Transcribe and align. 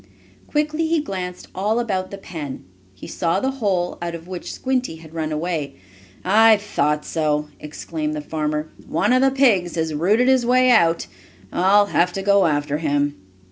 Quickly 0.47 0.87
he 0.87 0.99
glanced 0.99 1.47
all 1.53 1.79
about 1.79 2.09
the 2.09 2.17
pen. 2.17 2.63
He 2.95 3.05
saw 3.05 3.39
the 3.39 3.51
hole 3.61 3.99
out 4.01 4.15
of 4.15 4.27
which 4.27 4.51
Squinty 4.51 4.95
had 4.95 5.13
run 5.13 5.31
away. 5.31 5.75
"I 6.25 6.57
thought 6.57 7.05
so!" 7.05 7.49
exclaimed 7.59 8.15
the 8.15 8.21
farmer. 8.21 8.71
"One 8.87 9.13
of 9.13 9.21
the 9.21 9.29
pigs 9.29 9.75
has 9.75 9.93
rooted 9.93 10.27
his 10.27 10.43
way 10.43 10.71
out. 10.71 11.05
I'll 11.53 11.85
have 11.85 12.13
to 12.13 12.23
go 12.23 12.47
after 12.47 12.79
him. 12.79 13.15